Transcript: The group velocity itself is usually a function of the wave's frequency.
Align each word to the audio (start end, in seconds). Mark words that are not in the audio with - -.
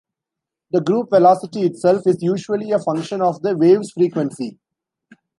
The 0.71 0.81
group 0.81 1.09
velocity 1.11 1.61
itself 1.61 2.07
is 2.07 2.23
usually 2.23 2.71
a 2.71 2.79
function 2.79 3.21
of 3.21 3.43
the 3.43 3.55
wave's 3.55 3.91
frequency. 3.91 4.57